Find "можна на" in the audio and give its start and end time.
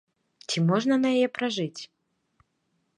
0.69-1.07